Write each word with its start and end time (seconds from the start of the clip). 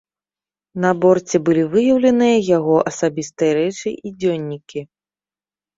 На 0.85 0.91
борце 1.03 1.37
былі 1.49 1.63
выяўленыя 1.73 2.37
яго 2.57 2.75
асабістыя 2.93 3.51
рэчы 3.61 3.89
і 3.95 4.09
дзённікі. 4.19 4.79